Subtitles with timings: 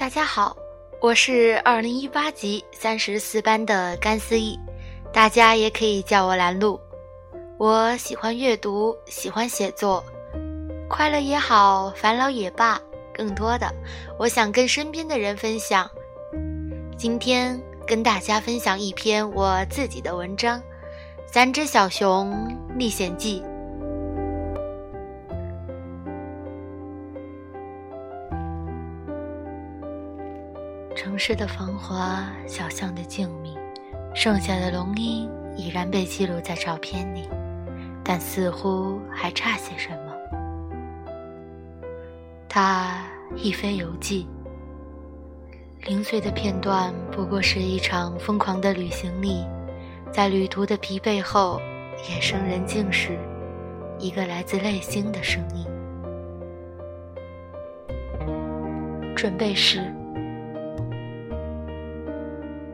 [0.00, 0.56] 大家好，
[0.98, 4.58] 我是二零一八级三十四班的甘思义，
[5.12, 6.80] 大家也可以叫我兰露。
[7.58, 10.02] 我喜欢阅读，喜欢写作，
[10.88, 12.80] 快乐也好，烦恼也罢，
[13.12, 13.70] 更多的
[14.18, 15.86] 我想跟身边的人分享。
[16.96, 20.58] 今天跟大家分享一篇我自己的文章
[21.26, 23.42] 《三只小熊历险记》。
[31.30, 33.56] 市的繁华，小巷的静谧，
[34.16, 37.22] 剩下的龙吟已然被记录在照片里，
[38.02, 40.12] 但似乎还差些什么。
[42.48, 43.06] 他
[43.36, 44.26] 一飞游记，
[45.84, 49.46] 零碎的片段不过是一场疯狂的旅行里，
[50.10, 51.60] 在旅途的疲惫后，
[52.08, 53.16] 夜深人静时，
[54.00, 55.64] 一个来自内心的声音。
[59.14, 59.94] 准备时。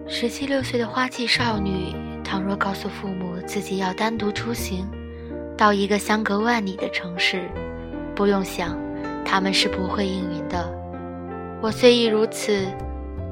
[0.08, 4.86] 十七六岁的花季少女，倘若告诉父母自己要单独出行，
[5.58, 7.50] 到一个相隔万里的城市，
[8.14, 8.78] 不用想，
[9.24, 10.72] 他们是不会应允的。
[11.60, 12.66] 我虽亦如此，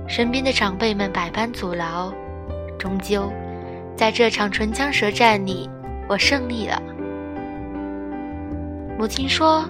[0.08, 2.12] 身边的长辈们百般阻挠，
[2.76, 3.32] 终究，
[3.96, 5.70] 在这场唇枪舌战里，
[6.08, 6.82] 我胜利了。
[8.98, 9.64] 母亲说：“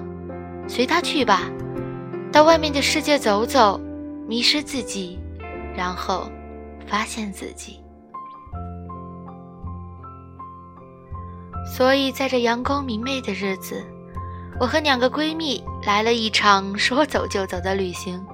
[0.66, 1.42] 随他去吧，
[2.32, 3.78] 到外面的世界走走，
[4.26, 5.18] 迷失自己，
[5.76, 6.26] 然后。”
[6.86, 7.80] 发现自己，
[11.76, 13.84] 所以在这阳光明媚的日子，
[14.60, 18.24] 我和两个闺蜜来了一场 说走就走的旅行。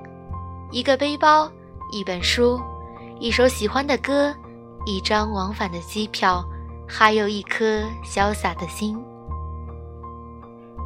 [0.70, 1.50] 一个背包，
[1.90, 2.60] 一本书，
[3.18, 4.34] 一首喜欢的歌，
[4.84, 6.44] 一张往返的机票，
[6.88, 8.96] 还有一颗潇洒的心。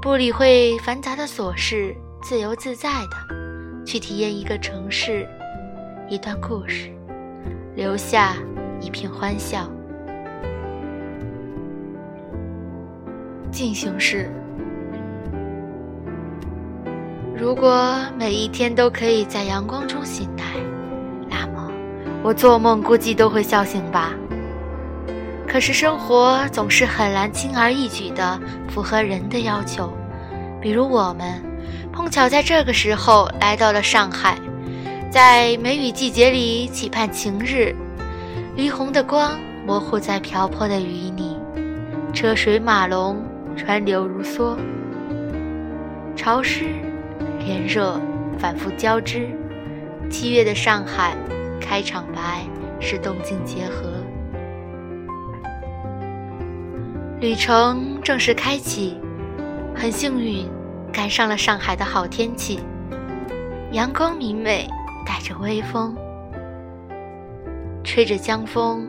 [0.00, 5.28] 不理会繁杂的琐事，自由自在的去体验一个城市，
[6.08, 6.93] 一段故事。
[7.74, 8.34] 留下
[8.80, 9.68] 一片欢笑。
[13.50, 14.30] 进行式：
[17.36, 20.44] 如果每一天都可以在阳光中醒来，
[21.28, 21.70] 那么
[22.22, 24.12] 我做梦估计都会笑醒吧。
[25.46, 29.92] 可是生活总是很难轻而易举地符合人的要求，
[30.60, 31.40] 比如我们
[31.92, 34.36] 碰巧在这个时候来到了上海。
[35.14, 37.72] 在梅雨季节里期盼晴日，
[38.56, 41.36] 霓虹的光模糊在瓢泼的雨里，
[42.12, 43.22] 车水马龙，
[43.56, 44.56] 川流如梭，
[46.16, 46.64] 潮湿、
[47.46, 48.00] 炎热
[48.40, 49.28] 反复交织。
[50.10, 51.16] 七月的上海，
[51.60, 52.44] 开场白
[52.80, 53.92] 是动静结合，
[57.20, 58.98] 旅程正式开启。
[59.76, 60.44] 很幸运，
[60.92, 62.58] 赶上了上海的好天气，
[63.70, 64.68] 阳光明媚。
[65.04, 65.96] 带着微风，
[67.84, 68.88] 吹着江风，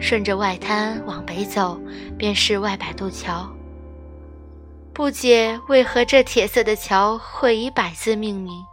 [0.00, 1.80] 顺着外滩往北走，
[2.18, 3.48] 便是外摆渡桥。
[4.92, 8.64] 不解为何这铁色的桥会以“百”字命名，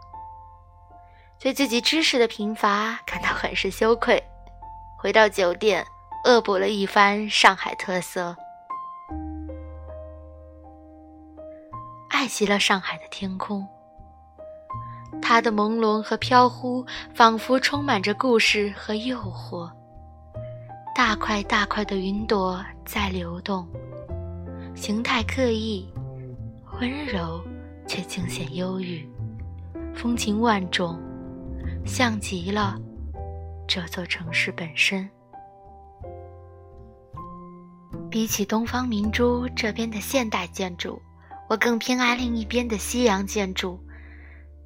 [1.38, 4.22] 对自己知识的贫乏感到很是羞愧。
[4.98, 5.84] 回到酒店，
[6.24, 8.34] 恶补了一番上海特色，
[12.08, 13.68] 爱极了上海的天空。
[15.26, 19.70] 它的朦胧和飘忽，仿佛充满着故事和诱惑。
[20.94, 23.66] 大块大块的云朵在流动，
[24.74, 25.90] 形态各异，
[26.78, 27.42] 温柔
[27.88, 29.08] 却惊显忧郁，
[29.94, 31.00] 风情万种，
[31.86, 32.78] 像极了
[33.66, 35.08] 这座城市本身。
[38.10, 41.00] 比起东方明珠这边的现代建筑，
[41.48, 43.80] 我更偏爱另一边的西洋建筑。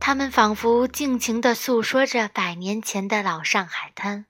[0.09, 4.25] 他们仿佛尽情地诉说着百年前的老上海滩，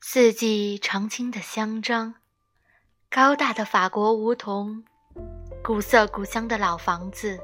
[0.00, 2.14] 四季常青的香樟，
[3.08, 4.82] 高大的法国梧桐，
[5.62, 7.38] 古色古香的老房子，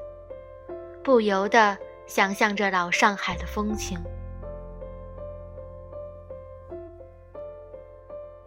[1.05, 1.79] 不由得
[2.09, 3.97] 想象着老上海的风情。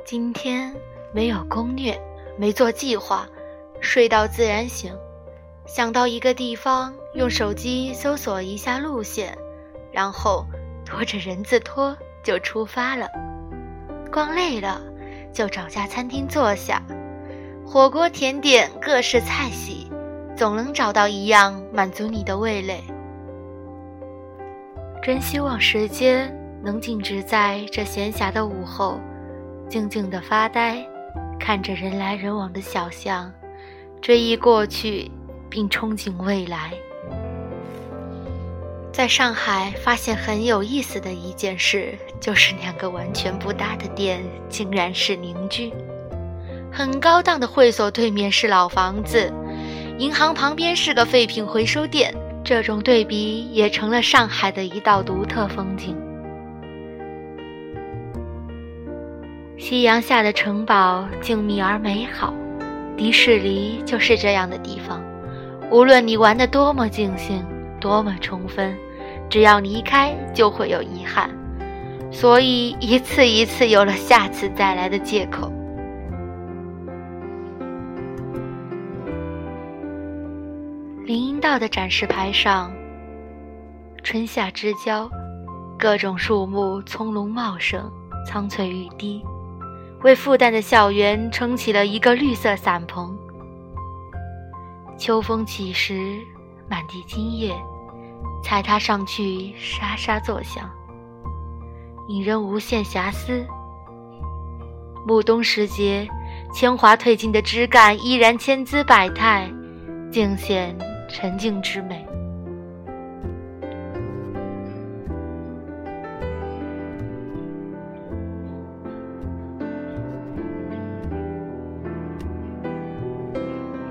[0.04, 0.75] 今天
[1.14, 1.98] 没有攻略，
[2.38, 3.25] 没做计划，
[3.80, 4.94] 睡到自然醒。
[5.69, 9.38] 想到一个地方，用手机搜索一下路线，
[9.92, 10.44] 然后
[10.83, 13.07] 拖着人字拖就出发了。
[14.12, 14.81] 逛累了，
[15.31, 16.81] 就找家餐厅坐下，
[17.63, 19.88] 火锅、甜点、各式菜系，
[20.36, 22.83] 总能找到一样满足你的味蕾。
[25.04, 29.00] 真希望时间能静止在这闲暇的午后，
[29.69, 30.83] 静静的发呆，
[31.39, 33.31] 看着人来人往的小巷，
[34.01, 35.12] 追忆过去。
[35.50, 36.74] 并憧憬未来。
[38.92, 45.72] 在上海发现很有意思的一件事，就是两个完全不搭的店竟然是邻居。
[46.72, 49.31] 很高档的会所对面是老房子，
[49.98, 52.13] 银行旁边是个废品回收店。
[52.42, 55.95] 这种对比也成了上海的一道独特风景。
[59.57, 62.34] 夕阳下的城堡静谧而美好，
[62.98, 65.04] 迪士尼就是这样的地方。
[65.71, 67.45] 无论你玩得多么尽兴，
[67.80, 68.75] 多么充分，
[69.30, 71.30] 只要离开就会有遗憾，
[72.12, 75.51] 所以一次一次有了下次再来的借口。
[81.06, 82.71] 林荫道的展示牌上，
[84.04, 85.07] 春夏之交，
[85.77, 87.92] 各种树木葱茏茂盛，
[88.25, 89.24] 苍翠欲滴，
[90.01, 93.16] 为复旦的校园撑起了一个绿色伞棚。
[95.00, 96.19] 秋风起时，
[96.69, 97.56] 满地金叶，
[98.44, 100.69] 踩踏上去沙沙作响，
[102.10, 103.48] 引人无限遐思。
[105.07, 106.06] 暮冬时节，
[106.54, 109.50] 铅华褪尽的枝干依然千姿百态，
[110.12, 110.78] 尽显。
[111.12, 112.06] 沉静之美。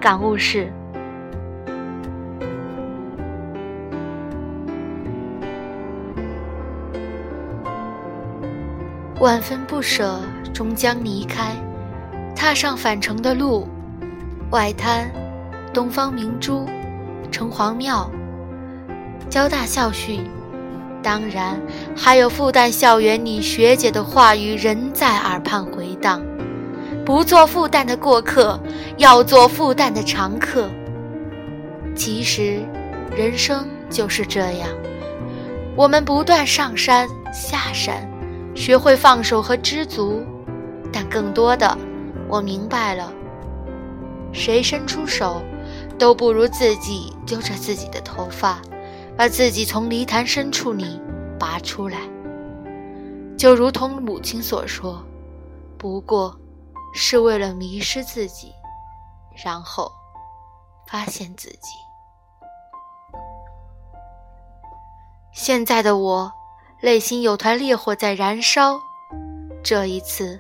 [0.01, 0.73] 感悟是：
[9.21, 10.21] 万分不舍，
[10.55, 11.57] 终将离开，
[12.37, 13.67] 踏上返程的路。
[14.51, 15.11] 外滩，
[15.75, 16.67] 东方明珠。
[17.31, 18.11] 城隍庙、
[19.29, 20.25] 交大校训，
[21.03, 21.61] 当然
[21.95, 26.23] 还有复旦校园里学姐的话语仍在耳畔回荡：
[27.05, 28.59] 不做复旦的过客，
[28.97, 30.71] 要做复旦的常客。
[31.95, 32.63] 其实，
[33.15, 34.69] 人生就是这样，
[35.77, 38.09] 我们不断上山下山，
[38.59, 40.27] 学会放手和知足，
[40.93, 41.79] 但更多的，
[42.29, 43.13] 我明白了，
[44.33, 45.41] 谁伸出手。
[45.99, 48.61] 都不如自己揪着自己的头发，
[49.17, 51.01] 把自己从泥潭深处里
[51.41, 51.99] 拔出来。
[53.37, 55.05] 就如同母亲所说，
[55.77, 56.39] 不过
[56.95, 58.53] 是为了迷失自己，
[59.45, 59.91] 然后
[60.87, 61.59] 发现自己。
[65.33, 66.33] 现在的我，
[66.81, 68.81] 内心有团烈火在燃烧。
[69.65, 70.39] 这一次，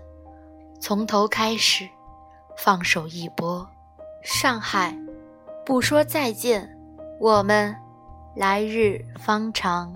[0.81, 1.88] 从头开始，
[2.56, 3.69] 放手一搏，
[4.23, 4.96] 上海。
[5.67, 6.79] 不说再见，
[7.20, 7.75] 我们
[8.37, 9.93] 来日方长。